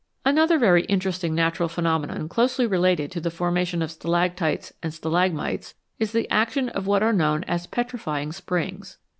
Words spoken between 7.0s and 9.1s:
are known as "petrifying springs."